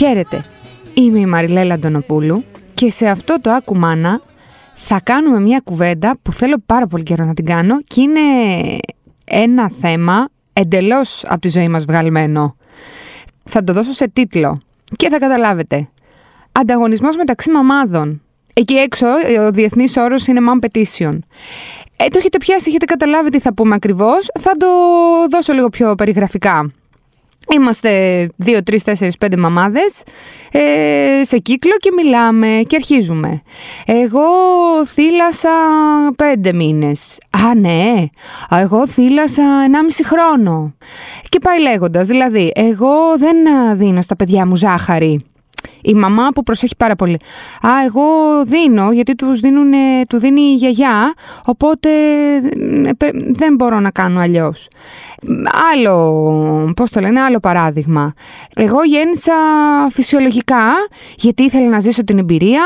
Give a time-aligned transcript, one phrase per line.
[0.00, 0.44] Χαίρετε,
[0.94, 2.44] είμαι η Μαριλέλα Αντωνοπούλου
[2.74, 4.20] και σε αυτό το Ακουμάνα
[4.74, 8.20] θα κάνουμε μια κουβέντα που θέλω πάρα πολύ καιρό να την κάνω και είναι
[9.24, 12.56] ένα θέμα εντελώς από τη ζωή μας βγαλμένο.
[13.44, 14.60] Θα το δώσω σε τίτλο
[14.96, 15.88] και θα καταλάβετε.
[16.52, 18.22] Ανταγωνισμός μεταξύ μαμάδων.
[18.54, 19.06] Εκεί έξω
[19.46, 21.18] ο διεθνής όρος είναι mom petition.
[21.96, 24.28] Ε, το έχετε πιάσει, έχετε καταλάβει τι θα πούμε ακριβώς.
[24.40, 24.66] Θα το
[25.30, 26.70] δώσω λίγο πιο περιγραφικά.
[27.54, 30.02] Είμαστε δύο, τρεις, τέσσερις, πέντε μαμάδες
[30.50, 33.42] ε, σε κύκλο και μιλάμε και αρχίζουμε.
[33.86, 34.20] Εγώ
[34.86, 35.50] θύλασα
[36.16, 37.18] πέντε μήνες.
[37.30, 38.04] Α, ναι.
[38.50, 40.74] Εγώ θύλασα ενάμιση χρόνο.
[41.28, 43.36] Και πάει λέγοντας, δηλαδή, εγώ δεν
[43.76, 45.24] δίνω στα παιδιά μου ζάχαρη.
[45.82, 47.16] Η μαμά που προσέχει πάρα πολύ.
[47.60, 48.02] Α, εγώ
[48.44, 49.72] δίνω, γιατί τους δίνουν,
[50.08, 51.14] του δίνει η γιαγιά,
[51.44, 51.88] οπότε
[52.98, 54.68] ε, δεν μπορώ να κάνω αλλιώς.
[55.72, 58.12] Άλλο, πώς το λένε, άλλο παράδειγμα.
[58.54, 59.34] Εγώ γέννησα
[59.90, 60.72] φυσιολογικά,
[61.16, 62.62] γιατί ήθελα να ζήσω την εμπειρία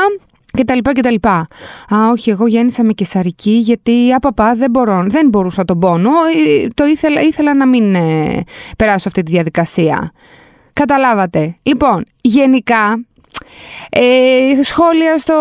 [0.55, 1.47] και τα λοιπά και τα λοιπά.
[1.95, 6.67] Α, όχι, εγώ γέννησα με κεσαρική γιατί απαπά δεν μπορώ, δεν μπορούσα τον πόνο, ε,
[6.73, 8.43] το ήθελα, ήθελα να μην ε,
[8.77, 10.11] περάσω αυτή τη διαδικασία.
[10.79, 11.57] Καταλάβατε.
[11.63, 13.05] Λοιπόν, γενικά,
[13.89, 15.35] ε, σχόλια στο,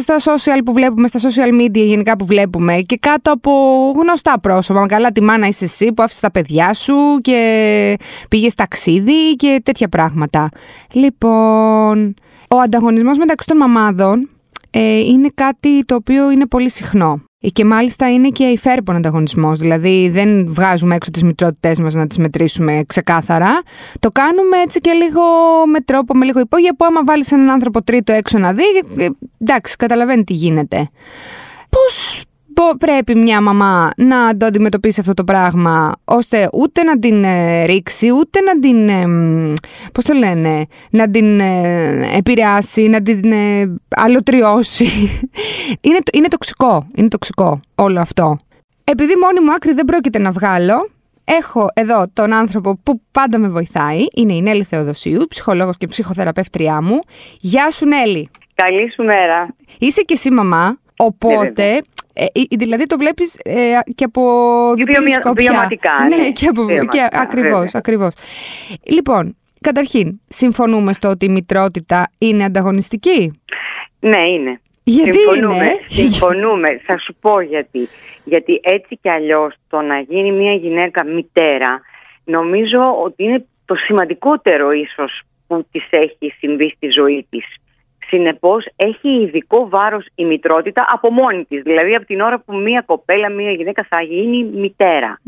[0.00, 3.50] στα social που βλέπουμε, στα social media γενικά που βλέπουμε και κάτω από
[3.96, 4.86] γνωστά πρόσωπα.
[4.86, 7.98] Καλά τη μάνα είσαι εσύ που άφησες τα παιδιά σου και
[8.28, 10.48] πήγες ταξίδι και τέτοια πράγματα.
[10.92, 12.14] Λοιπόν,
[12.48, 14.28] ο ανταγωνισμός μεταξύ των μαμάδων
[14.74, 17.22] ε, είναι κάτι το οποίο είναι πολύ συχνό.
[17.52, 19.58] Και μάλιστα είναι και υφέρπον ανταγωνισμός.
[19.58, 23.62] Δηλαδή, δεν βγάζουμε έξω τις μητρότητές μας να τις μετρήσουμε ξεκάθαρα.
[23.98, 25.22] Το κάνουμε έτσι και λίγο
[25.66, 28.62] με τρόπο, με λίγο υπόγεια, που άμα βάλεις έναν άνθρωπο τρίτο έξω να δει,
[28.96, 29.08] ε,
[29.38, 30.88] εντάξει, καταλαβαίνει τι γίνεται.
[31.68, 32.21] Πώς
[32.76, 38.12] πρέπει μια μαμά να το αντιμετωπίσει αυτό το πράγμα ώστε ούτε να την ε, ρίξει,
[38.12, 39.04] ούτε να την, ε,
[39.92, 44.84] πώς το λένε, να την ε, επηρεάσει, να την ε, αλωτριώσει.
[45.86, 48.36] είναι, είναι τοξικό, είναι τοξικό όλο αυτό.
[48.84, 50.90] Επειδή μόνη μου άκρη δεν πρόκειται να βγάλω,
[51.24, 56.82] έχω εδώ τον άνθρωπο που πάντα με βοηθάει, είναι η Νέλη Θεοδοσίου, ψυχολόγος και ψυχοθεραπεύτριά
[56.82, 56.98] μου.
[57.40, 58.30] Γεια σου Νέλη.
[58.54, 59.54] Καλή σου μέρα.
[59.78, 61.82] Είσαι και εσύ μαμά, οπότε
[62.14, 64.22] ε, δηλαδή το βλέπεις ε, και από
[64.76, 65.50] διπλή σκοπιά.
[65.50, 65.90] Βιωματικά.
[66.08, 68.12] Ναι, ναι και, από, και ακριβώς, ακριβώς.
[68.86, 73.42] Λοιπόν, καταρχήν, συμφωνούμε στο ότι η μητρότητα είναι ανταγωνιστική;
[74.00, 74.60] Ναι, είναι.
[74.84, 76.80] Γιατί συμφωνούμε, είναι; Συμφωνούμε.
[76.86, 77.88] Θα σου πω γιατί.
[78.24, 81.80] Γιατί έτσι κι αλλιώς το να γίνει μια γυναίκα μητέρα
[82.24, 87.44] νομίζω ότι είναι το σημαντικότερο ίσως που της έχει συμβεί στη ζωή της.
[88.14, 91.62] Συνεπώς, έχει ειδικό βάρος η μητρότητα από μόνη της.
[91.62, 95.20] Δηλαδή, από την ώρα που μία κοπέλα, μία γυναίκα θα γίνει μητέρα.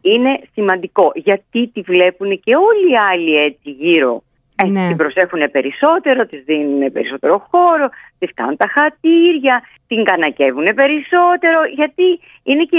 [0.00, 4.22] Είναι σημαντικό γιατί τη βλέπουν και όλοι οι άλλοι έτσι γύρω.
[4.56, 4.86] Έτσι, ναι.
[4.88, 7.88] Την προσέχουν περισσότερο, της δίνουν περισσότερο χώρο,
[8.18, 11.58] της κάνουν τα χατήρια, την κανακεύουν περισσότερο.
[11.74, 12.06] Γιατί
[12.42, 12.78] είναι και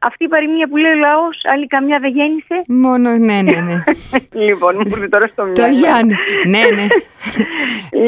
[0.00, 2.56] αυτή η παροιμία που λέει ο λαός, άλλη καμιά δεν γέννησε.
[2.68, 3.76] Μόνο, ναι, ναι, ναι.
[4.46, 5.62] λοιπόν, μου έρθει τώρα στο μυαλό.
[5.62, 6.14] Το Γιάννη.
[6.46, 6.86] ναι, ναι.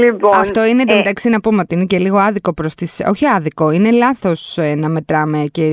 [0.05, 3.03] λοιπόν, Αυτό είναι ε, εντάξει να πούμε ότι είναι και λίγο άδικο προς τις.
[3.09, 5.67] Όχι άδικο, είναι λάθος ε, να μετράμε και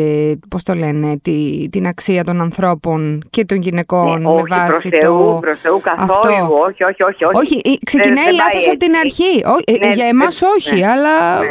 [0.50, 4.82] πώς το λένε, τη, την αξία των ανθρώπων και των γυναικών ναι, με βάση προς
[4.82, 4.90] το.
[5.00, 6.12] Θεού, προς Θεού καθόλου.
[6.12, 6.30] Αυτό.
[6.68, 7.24] Όχι, όχι, όχι.
[7.26, 9.44] Όχι, όχι ξεκινάει λάθος από την αρχή.
[9.79, 11.40] Ναι, για εμάς όχι, ναι, αλλά.
[11.40, 11.50] Ναι.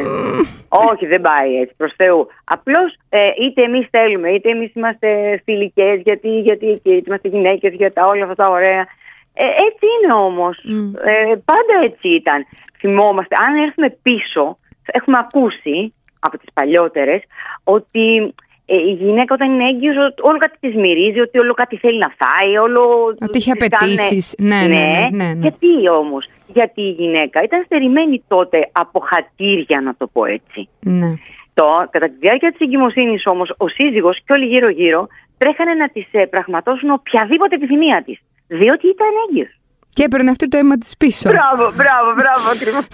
[0.69, 2.27] Όχι, δεν πάει έτσι προς Θεού.
[2.45, 7.93] Απλώς ε, είτε εμείς θέλουμε, είτε εμείς είμαστε φιλικές, γιατί, γιατί είτε είμαστε γυναίκες για
[7.93, 8.87] τα όλα αυτά τα ωραία.
[9.35, 10.59] Ε, έτσι είναι όμως.
[11.05, 12.47] Ε, πάντα έτσι ήταν.
[12.79, 17.23] Θυμόμαστε, αν έρθουμε πίσω, έχουμε ακούσει από τις παλιότερες
[17.65, 18.29] ότι ε,
[18.67, 22.57] η γυναίκα όταν είναι έγκυος όλο κάτι της μυρίζει, ότι όλο κάτι θέλει να φάει,
[22.57, 22.83] όλο...
[23.21, 24.35] Ότι είχε απαιτήσεις.
[24.39, 29.81] Ναι, ναι, ναι, ναι, ναι, Γιατί όμως, γιατί η γυναίκα ήταν στερημένη τότε από χατήρια
[29.81, 30.69] να το πω έτσι.
[30.81, 31.15] Ναι.
[31.55, 35.07] Το, κατά τη διάρκεια της εγκυμοσύνης όμως ο σύζυγος και όλοι γύρω γύρω
[35.39, 39.59] τρέχανε να της ε, πραγματώσουν οποιαδήποτε επιθυμία της, διότι ήταν έγκυος.
[39.89, 41.31] Και έπαιρνε αυτή το αίμα της πίσω.
[41.31, 42.87] Μπράβο, μπράβο, μπράβο, ακριβώς.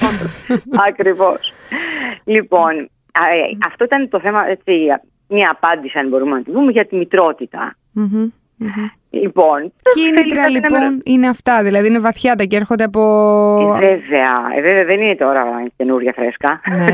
[0.88, 1.52] ακριβώς.
[2.24, 4.72] Λοιπόν, ε, αυτό ήταν το θέμα, έτσι,
[5.30, 7.76] μια απάντηση, αν μπορούμε να τη δούμε, για τη μητρότητα.
[9.10, 9.72] Λοιπόν.
[9.94, 13.00] Κίνητρα λοιπόν είναι αυτά, δηλαδή είναι βαθιάτα και έρχονται από.
[13.80, 15.44] Ε, βέβαια, ε, βέβαια δεν είναι τώρα
[15.76, 16.60] καινούργια φρέσκα.
[16.76, 16.86] Ναι,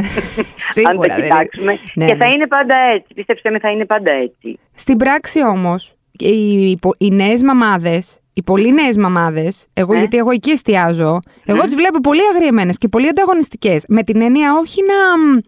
[0.56, 1.14] σίγουρα.
[1.14, 1.76] Αν τα κοιτάξουμε.
[1.94, 2.34] Ναι, και θα ναι.
[2.34, 3.14] είναι πάντα έτσι.
[3.14, 4.58] Πίστεψτε με, θα είναι πάντα έτσι.
[4.74, 9.98] Στην πράξη όμως, οι, οι νέες μαμάδες οι πολύ νέες μαμάδες, εγώ Ναι.
[9.98, 11.64] γιατί εγώ εκεί εστιάζω, εγώ Ναι.
[11.64, 13.84] τις βλέπω πολύ αγριεμένες και πολύ ανταγωνιστικές.
[13.88, 15.38] Με την έννοια όχι να, μ,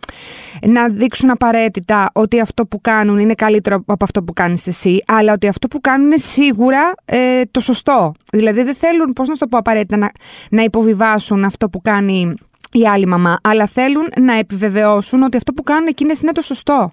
[0.72, 5.32] να δείξουν απαραίτητα ότι αυτό που κάνουν είναι καλύτερο από αυτό που κάνεις εσύ, αλλά
[5.32, 8.12] ότι αυτό που κάνουν είναι σίγουρα ε, το σωστό.
[8.32, 10.10] Δηλαδή δεν θέλουν, πώς να σου το πω απαραίτητα, να,
[10.50, 12.34] να υποβιβάσουν αυτό που κάνει
[12.72, 16.92] η άλλη μαμά, αλλά θέλουν να επιβεβαιώσουν ότι αυτό που κάνουν εκείνες είναι το σωστό.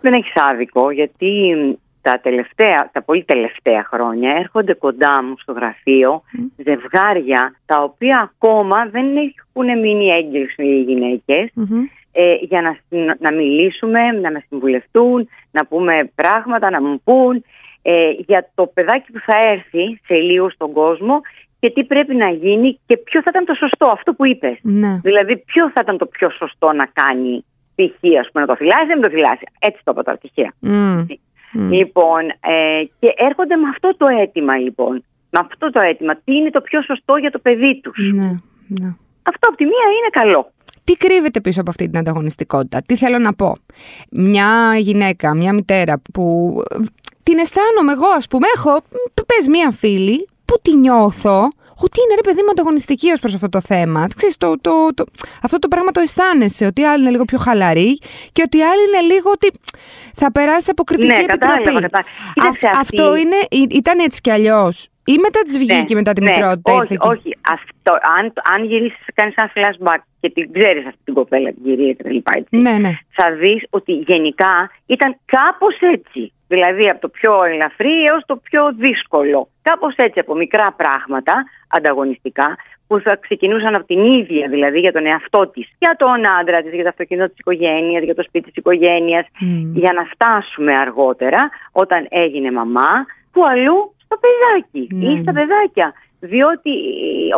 [0.00, 1.28] Δεν έχεις άδικο, γιατί
[2.10, 6.22] τα τελευταία, τα πολύ τελευταία χρόνια έρχονται κοντά μου στο γραφείο
[6.56, 11.82] ζευγάρια τα οποία ακόμα δεν έχουν μείνει έγκυες οι γυναίκες Μμμ.
[12.12, 17.44] ε, για να, συν- να μιλήσουμε, να με συμβουλευτούν, να πούμε πράγματα, να μου πούν
[17.82, 21.20] ε, για το παιδάκι που θα έρθει σε λίγο στον κόσμο
[21.60, 24.58] και τι πρέπει να γίνει και ποιο θα ήταν το σωστό, αυτό που είπες.
[24.62, 24.98] Ναι.
[25.02, 27.44] Δηλαδή, ποιο θα ήταν το πιο σωστό να κάνει
[27.74, 28.18] π.χ.
[28.20, 29.44] ας πούμε, να το θυλάσει ή να μην το θυλάσει.
[29.58, 30.52] Έτσι το είπα τώρα, τυχαία.
[30.60, 31.04] Μμ.
[31.56, 31.70] Μμ.
[31.72, 35.04] Λοιπόν, ε, και έρχονται με αυτό το αίτημα, λοιπόν.
[35.30, 36.14] Με αυτό το αίτημα.
[36.14, 37.98] Τι είναι το πιο σωστό για το παιδί τους.
[38.12, 38.30] Ναι,
[38.66, 38.94] ναι.
[39.22, 40.50] Αυτό από τη μία είναι καλό.
[40.84, 43.52] Τι κρύβεται πίσω από αυτή την ανταγωνιστικότητα, τι θέλω να πω;
[44.10, 46.76] Μια γυναίκα, μια μητέρα που ε,
[47.22, 51.48] την αισθάνομαι εγώ, ας πούμε, έχω, μ, πες μια φίλη που τη νιώθω
[51.80, 54.06] ότι είναι ρε παιδί μου ανταγωνιστική ως προς αυτό το θέμα.
[54.16, 55.04] Ξέρεις, το, το, το,
[55.42, 57.98] αυτό το πράγμα το αισθάνεσαι, ότι η άλλη είναι λίγο πιο χαλαρή
[58.32, 59.50] και ότι η άλλη είναι λίγο ότι
[60.14, 61.38] θα περάσει από κριτική Ναι, επιτροπή.
[61.46, 62.08] κατάλαβα, κατάλαβα.
[62.34, 64.88] Κοίταξε, αυτή- αυτό είναι, ή- ήταν έτσι κι αλλιώς.
[65.04, 67.08] Ή μετά της βγήκε μετά τη μικρότητα Ναι, ήρθε Όχι, εκεί.
[67.08, 67.35] όχι.
[67.52, 71.94] Αυτό, αν, αν γυρίσεις, κάνει ένα flashback και την ξέρεις αυτή την κοπέλα, την κυρία
[71.94, 72.16] κτλ.
[72.16, 72.92] έτσι, Ναι, ναι.
[73.12, 76.32] θα δεις ότι γενικά ήταν κάπως έτσι.
[76.48, 79.48] Δηλαδή από το πιο ελαφρύ έως το πιο δύσκολο.
[79.62, 82.56] Κάπως έτσι από μικρά πράγματα ανταγωνιστικά
[82.86, 86.72] που θα ξεκινούσαν από την ίδια, δηλαδή για τον εαυτό της, για τον άντρα της,
[86.72, 89.72] για το αυτοκίνητο της οικογένειας, για το σπίτι της οικογένειας, Μμ.
[89.76, 95.38] για να φτάσουμε αργότερα όταν έγινε μαμά, που αλλού στο παιδάκι Ναι, ή στα ναι.
[95.40, 95.92] παιδάκια.
[96.20, 96.70] Διότι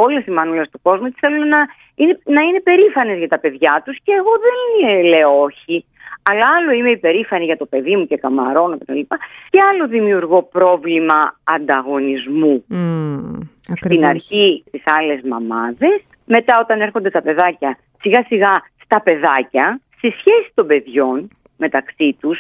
[0.04, 1.60] όλες οι μανούλες του κόσμου τις θέλουν να
[1.94, 5.84] είναι, να είναι περήφανες για τα παιδιά τους και εγώ δεν ε, λέω όχι.
[6.30, 9.16] Αλλά άλλο είμαι υπερήφανη για το παιδί μου και καμαρώνω και τα λοιπά
[9.50, 14.08] και άλλο δημιουργώ πρόβλημα ανταγωνισμού Μμ, στην ακριβώς.
[14.08, 20.50] αρχή στις άλλες μαμάδες, μετά όταν έρχονται τα παιδάκια σιγά σιγά στα παιδάκια, στη σχέση
[20.54, 22.38] των παιδιών μεταξύ τους,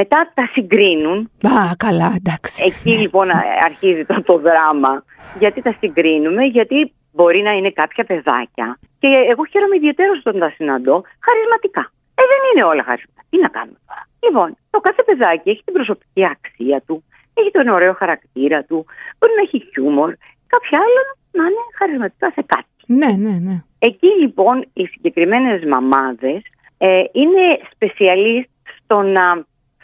[0.00, 2.64] μετά τα συγκρίνουν Α, καλά, εντάξει.
[2.70, 3.28] Εκεί λοιπόν
[3.68, 5.04] αρχίζει το, το δράμα.
[5.38, 8.78] Γιατί τα συγκρίνουμε, γιατί μπορεί να είναι κάποια παιδάκια.
[9.00, 11.84] Και εγώ χαίρομαι ιδιαίτερω όταν τα συναντώ χαρισματικά.
[12.18, 13.22] Ε, δεν είναι όλα χαρισματικά.
[13.30, 16.96] Τι να κάνουμε τώρα; Λοιπόν, το κάθε παιδάκι έχει την προσωπική αξία του,
[17.38, 18.78] έχει τον ωραίο χαρακτήρα του,
[19.18, 20.10] μπορεί να έχει χιούμορ.
[20.52, 21.02] Κάποια άλλα
[21.38, 22.72] να είναι χαρισματικά σε κάτι.
[23.00, 23.56] Ναι, ναι, ναι.
[23.78, 26.42] Εκεί λοιπόν οι συγκεκριμένες μαμάδες
[26.78, 28.48] ε, είναι σπεσιαλίστ
[28.78, 29.24] στο να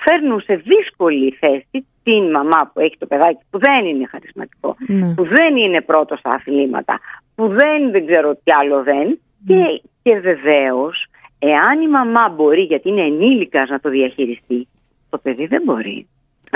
[0.04, 5.14] φέρνουν σε δύσκολη θέση την μαμά που έχει το παιδάκι που δεν είναι χαρισματικό, ναι.
[5.14, 7.00] που δεν είναι πρώτος στα αθλήματα,
[7.34, 9.18] που δεν, δεν ξέρω τι άλλο δεν.
[9.46, 11.06] Και, και βεβαίως,
[11.38, 14.68] εάν η μαμά μπορεί, γιατί είναι ενήλικας να το διαχειριστεί,
[15.10, 16.06] το παιδί δεν μπορεί.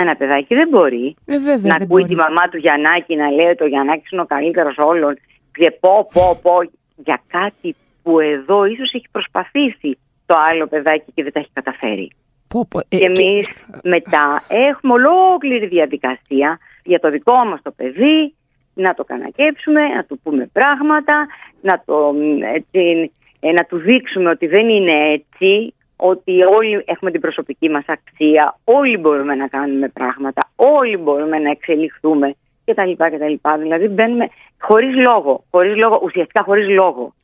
[0.01, 2.05] Ένα παιδάκι δεν μπορεί Ε, βέβαια, να δεν ακούει μπορεί.
[2.09, 5.15] τη μαμά του Γιαννάκη να λέει ότι ο Γιαννάκης είναι ο καλύτερος όλων
[5.53, 6.57] και πω πω πω
[6.97, 12.11] για κάτι που εδώ ίσως έχει προσπαθήσει το άλλο παιδάκι και δεν τα έχει καταφέρει.
[12.55, 13.49] Πω, πω, ε, και εμείς
[13.83, 18.35] μετά έχουμε ολόκληρη διαδικασία για το δικό μας το παιδί
[18.75, 21.27] να το κανακέψουμε, να του πούμε πράγματα,
[21.61, 27.11] να, το, μ, έτσι, ε, να του δείξουμε ότι δεν είναι έτσι, ότι όλοι έχουμε
[27.11, 32.35] την προσωπική μας αξία, όλοι μπορούμε να κάνουμε πράγματα, όλοι μπορούμε να εξελιχθούμε
[32.65, 32.93] κτλ.
[32.97, 33.35] κτλ.
[33.59, 34.29] Δηλαδή μπαίνουμε
[34.61, 37.15] χωρίς λόγο, χωρίς λόγο, ουσιαστικά χωρίς λόγο.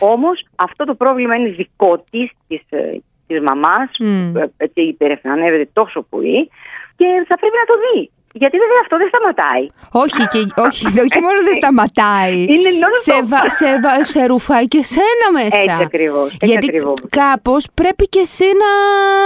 [0.00, 4.32] Όμως αυτό το πρόβλημα είναι δικό της, της, ε, της μαμάς, Μμ.
[4.32, 6.50] που ε, έτσι υπερεφανεύεται τόσο πολύ
[6.96, 8.10] και θα πρέπει να το δει.
[8.32, 9.64] Γιατί βέβαια αυτό δεν σταματάει.
[10.04, 12.38] Όχι, και, όχι, όχι μόνο δεν σταματάει.
[12.54, 13.02] Είναι non-stop.
[13.06, 15.56] σε, βα- σε, βα- σε ρουφάει και σένα μέσα.
[15.58, 16.94] Έτσι ακριβώς, έτσι Γιατί ακριβώς.
[17.08, 18.70] κάπως πρέπει και εσύ να,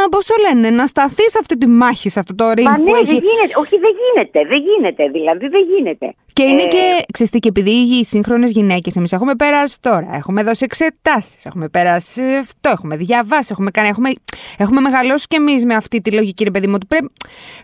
[0.08, 2.82] πώς το λένε, να σταθείς σε αυτή τη μάχη, σε αυτό το ring Μα που
[2.82, 3.04] ναι, έχει.
[3.04, 3.52] δεν γίνεται.
[3.62, 4.38] Όχι, δεν γίνεται.
[4.52, 5.02] Δεν γίνεται.
[5.16, 6.14] Δηλαδή δεν γίνεται.
[6.32, 10.08] Και είναι Ε, και, ξέρεις τι, και επειδή οι σύγχρονες γυναίκες, εμείς έχουμε περάσει τώρα,
[10.14, 14.10] έχουμε δώσει εξετάσεις, έχουμε περάσει αυτό, έχουμε διαβάσει, έχουμε κάνει, έχουμε,
[14.58, 17.10] έχουμε μεγαλώσει κι εμείς με αυτή τη λογική, ρε παιδί μου, ότι πρέπει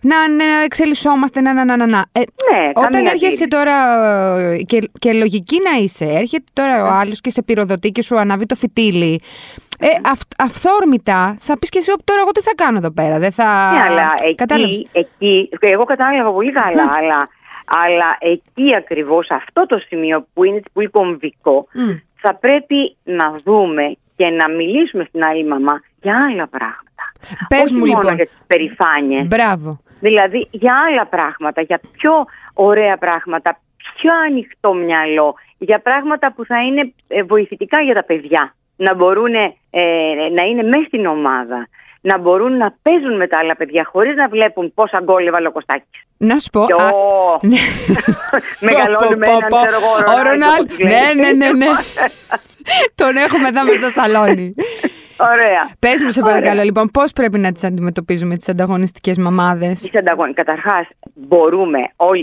[0.02, 2.04] να, να εξελισσόμαστε, να, να, να, να, να.
[2.12, 3.48] Ε, Ναι, όταν καμία έρχεσαι αντίρρηση.
[3.48, 3.76] τώρα
[4.38, 8.18] ε, και, και λογική να είσαι, έρχεται τώρα ο άλλος και σε πυροδοτεί και σου
[8.18, 9.20] ανάβει το φυτίλι,
[9.78, 13.18] ε, αυ, αυθόρμητα θα πεις και εσύ, «Ωπ, τώρα εγώ τι θα κάνω εδώ πέρα,
[13.18, 13.44] δεν θα...
[13.72, 14.78] Ναι, αλλά Κατάλαβες.
[14.78, 17.28] εκεί, εκεί, εγώ κατάλαβα πολύ καλά, αλλά,
[17.84, 21.90] αλλά εκεί ακριβώς αυτό το σημείο που είναι πολύ κομβικό, Μμ.
[22.20, 27.04] θα πρέπει να δούμε και να μιλήσουμε στην άλλη μαμά για άλλα πράγματα.
[27.48, 28.14] Πες Όχι μου, μόνο λοιπόν.
[28.14, 29.26] για τις περηφάνειες.
[29.26, 29.80] Μπράβο.
[30.00, 32.12] Δηλαδή για άλλα πράγματα, για πιο
[32.54, 33.60] ωραία πράγματα,
[33.94, 38.54] πιο ανοιχτό μυαλό για πράγματα που θα είναι ε, βοηθητικά για τα παιδιά.
[38.76, 39.50] Να μπορούν ε,
[40.36, 41.68] να είναι μέσα στην ομάδα,
[42.00, 45.52] να μπορούν να παίζουν με τα άλλα παιδιά χωρίς να βλέπουν πόσα γκολ έβαλε ο
[45.52, 46.04] Κωστάκης.
[46.16, 46.66] Να σου πω.
[47.40, 47.56] Ναι.
[48.68, 49.72] Μεγαλώνουμε έναν
[50.16, 50.66] Ο Ρονάλ.
[50.78, 51.66] Ναι, ναι, ναι, ναι.
[53.00, 54.54] Τον έχουμε εδώ με στο σαλόνι.
[55.20, 55.70] Ωραία.
[55.78, 60.42] Πες μου, σε παρακαλώ, λοιπόν, πώς πρέπει να τις αντιμετωπίζουμε τις ανταγωνιστικές μαμάδες; Τις ανταγωνιστικέ.
[60.42, 61.78] Καταρχάς, μπορούμε,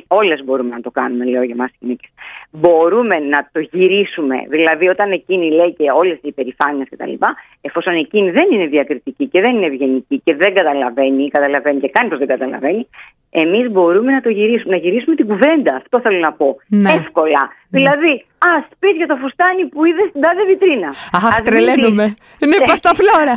[0.07, 2.07] όλες μπορούμε να το κάνουμε, λέω για εμά οι γυναίκε.
[2.51, 4.35] Μπορούμε να το γυρίσουμε.
[4.49, 7.13] Δηλαδή, όταν εκείνη λέει και όλες οι υπερηφάνειες κτλ.,
[7.61, 11.89] εφόσον εκείνη δεν είναι διακριτική και δεν είναι ευγενική και δεν καταλαβαίνει, ή καταλαβαίνει και
[11.89, 12.87] κάνει πω δεν καταλαβαίνει,
[13.29, 15.75] εμείς μπορούμε να το γυρίσουμε, να γυρίσουμε την κουβέντα.
[15.75, 16.57] Αυτό θέλω να πω.
[16.67, 16.91] Ναι.
[16.91, 17.41] Εύκολα.
[17.41, 17.79] Ναι.
[17.79, 20.89] Δηλαδή, α, πει για το φουστάνι που είδε στην τάδε βιτρίνα.
[21.11, 22.05] Αχ, τρελαίνουμε.
[22.39, 23.35] Ναι, πας στα φλόρα.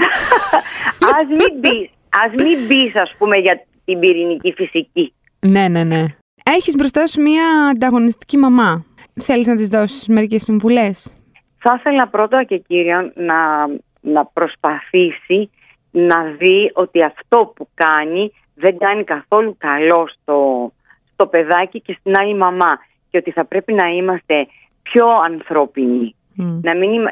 [1.18, 1.90] ας μην πει,
[2.24, 5.14] ας μην πει, ας πούμε, για την πυρηνική φυσική.
[5.46, 6.04] Ναι, ναι, ναι.
[6.42, 8.84] Έχεις μπροστά σου μια ανταγωνιστική μαμά.
[9.22, 11.14] Θέλεις να της δώσεις μερικές συμβουλές;
[11.58, 13.66] Θα ήθελα πρώτα και κύρια να,
[14.00, 15.50] να προσπαθήσει
[15.90, 20.72] να δει ότι αυτό που κάνει δεν κάνει καθόλου καλό στο,
[21.12, 22.78] στο παιδάκι και στην άλλη μαμά
[23.10, 24.46] και ότι θα πρέπει να είμαστε
[24.82, 26.14] πιο ανθρώπινοι.
[26.36, 27.02] Να, μην,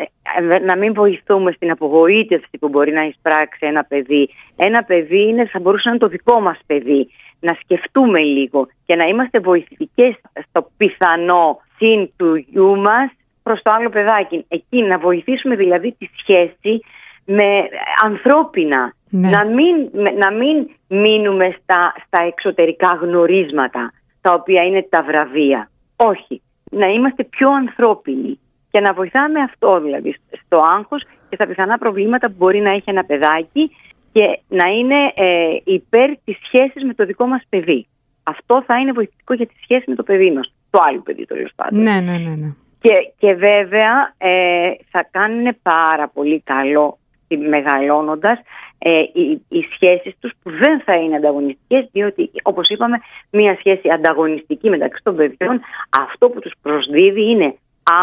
[0.67, 4.29] να μην βοηθούμε στην απογοήτευση που μπορεί να εισπράξει ένα παιδί.
[4.57, 7.09] Ένα παιδί είναι, θα μπορούσε να είναι το δικό μας παιδί.
[7.41, 10.15] Να σκεφτούμε λίγο και να είμαστε βοηθητικές
[10.49, 13.11] στο πιθανό συν του γιού μας
[13.43, 14.45] προς το άλλο παιδάκι.
[14.49, 16.81] Εκεί να βοηθήσουμε δηλαδή τη σχέση
[17.25, 17.69] με
[18.05, 18.93] ανθρώπινα.
[19.11, 19.29] Ναι.
[19.29, 25.71] Να, μην, να μην μείνουμε στα, στα εξωτερικά γνωρίσματα, τα οποία είναι τα βραβεία.
[25.97, 26.43] Όχι.
[26.71, 28.39] Να είμαστε πιο ανθρώπινοι
[28.71, 32.91] και να βοηθάμε αυτό δηλαδή στο άγχος και στα πιθανά προβλήματα που μπορεί να έχει
[32.91, 33.71] ένα παιδάκι
[34.13, 37.87] και να είναι ε, υπέρ της σχέσης με το δικό μας παιδί.
[38.23, 40.53] Αυτό θα είναι βοηθητικό για τη σχέση με το παιδί μας.
[40.71, 41.83] Το άλλο παιδί το πάντων.
[41.83, 42.35] Ναι, ναι, ναι.
[42.35, 42.55] ναι.
[42.81, 46.99] Και, και βέβαια ε, θα κάνουν πάρα πολύ καλό
[47.29, 48.39] μεγαλώνοντας
[48.79, 52.99] ε, οι, οι σχέσεις τους που δεν θα είναι ανταγωνιστικές διότι όπως είπαμε
[53.31, 55.61] μια σχέση ανταγωνιστική μεταξύ των παιδιών
[55.91, 57.55] αυτό που τους προσδίδει είναι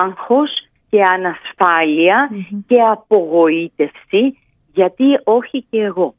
[0.03, 0.51] άγχος
[0.89, 2.29] και ανασφαλεια
[2.67, 4.37] και απογοήτευση
[4.73, 6.15] γιατί όχι και εγώ.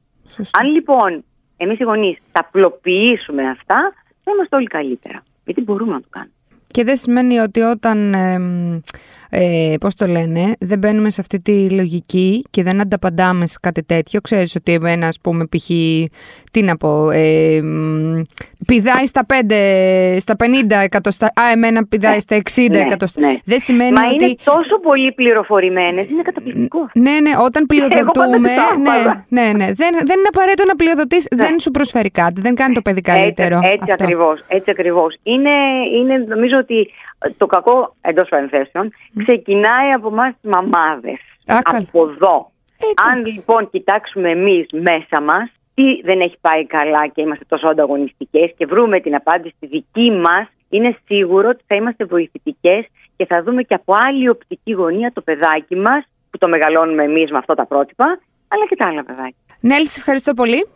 [0.58, 1.24] Αν λοιπόν
[1.56, 3.92] εμείς οι γονείς τα απλοποιήσουμε αυτά
[4.24, 6.32] θα είμαστε όλοι καλύτερα γιατί μπορούμε να το κάνουμε.
[6.66, 8.38] Και δεν σημαίνει ότι όταν ε,
[9.80, 14.20] πώς το λένε, δεν μπαίνουμε σε αυτή τη λογική και δεν ανταπαντάμε σε κάτι τέτοιο.
[14.20, 15.68] Ξέρεις ότι εμένα, ας πούμε, π.χ.
[16.50, 17.60] τι να πω, ε,
[18.66, 20.44] πηδάει στα 5, στα 50
[20.82, 23.20] εκατοστά, α, εμένα πηδάει ναι, στα 60 ναι, εκατοστά.
[23.20, 23.34] Ναι.
[23.44, 24.24] Δεν σημαίνει Μα ότι...
[24.24, 26.90] είναι τόσο πολύ πληροφορημένες, είναι καταπληκτικό.
[26.94, 31.44] Ναι, ναι, όταν πλειοδοτούμε, ναι, ναι, ναι, δεν, δεν είναι απαραίτητο να πλειοδοτείς, ναι.
[31.44, 33.56] δεν σου προσφέρει κάτι, δεν κάνει το παιδί καλύτερο.
[33.56, 35.16] Έτσι, έτσι ακριβώς, έτσι ακριβώς.
[35.22, 35.54] Είναι,
[35.98, 36.90] είναι, νομίζω ότι
[37.36, 38.92] το κακό εντός παρενθέσεων
[39.24, 41.18] ξεκινάει από εμάς τις μαμάδες.
[41.46, 42.50] Από εδώ.
[43.10, 48.54] Αν λοιπόν κοιτάξουμε εμείς μέσα μας τι δεν έχει πάει καλά και είμαστε τόσο ανταγωνιστικές
[48.56, 53.42] και βρούμε την απάντηση στη δική μας, είναι σίγουρο ότι θα είμαστε βοηθητικές και θα
[53.42, 57.54] δούμε και από άλλη οπτική γωνία το παιδάκι μας, που το μεγαλώνουμε εμείς με αυτά
[57.54, 58.18] τα πρότυπα,
[58.48, 59.36] αλλά και τα άλλα παιδάκια.
[59.60, 60.66] Νέλη, ευχαριστώ πολύ.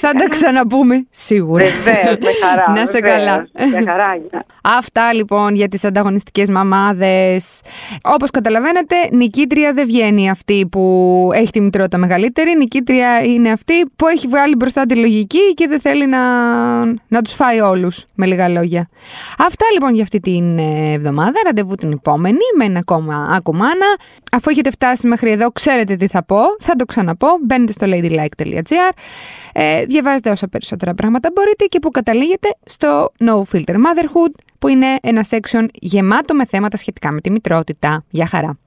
[0.00, 1.64] Θα τα ξαναπούμε σίγουρα.
[1.64, 2.80] Βεβαίως, με χαρά.
[2.80, 3.46] Να σε καλά.
[3.52, 4.20] Με χαρά.
[4.62, 7.60] Αυτά λοιπόν για τις ανταγωνιστικές μαμάδες.
[8.02, 12.56] Όπως καταλαβαίνετε, νικήτρια δεν βγαίνει αυτή που έχει τη μητρότητα μεγαλύτερη.
[12.56, 16.20] Νικήτρια είναι αυτή που έχει βγάλει μπροστά τη λογική και δεν θέλει να,
[16.84, 18.88] να τους φάει όλους, με λίγα λόγια.
[19.38, 20.58] Αυτά λοιπόν για αυτή την
[20.94, 21.40] εβδομάδα.
[21.44, 23.96] Ραντεβού την επόμενη με ένα ακόμα ακουμάνα.
[24.32, 26.40] Αφού έχετε φτάσει μέχρι εδώ, ξέρετε τι θα πω.
[26.60, 27.28] Θα το ξαναπώ.
[27.46, 28.92] Μπαίνετε στο ladylike.gr
[29.58, 34.86] ε, διαβάζετε όσα περισσότερα πράγματα μπορείτε και που καταλήγετε στο No Filter Motherhood που είναι
[35.02, 38.04] ένα section γεμάτο με θέματα σχετικά με τη μητρότητα.
[38.10, 38.58] Γεια χαρά!